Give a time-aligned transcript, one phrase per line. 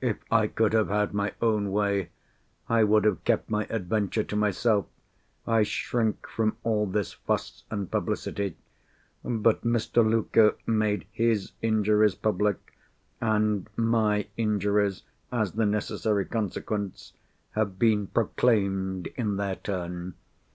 [0.00, 2.08] If I could have had my own way,
[2.70, 8.56] I would have kept my adventure to myself—I shrink from all this fuss and publicity.
[9.22, 10.02] But Mr.
[10.10, 12.78] Luker made his injuries public,
[13.20, 17.12] and my injuries, as the necessary consequence,
[17.50, 20.14] have been proclaimed in their turn.